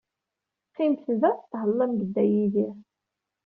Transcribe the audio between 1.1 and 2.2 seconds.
da, tethellam deg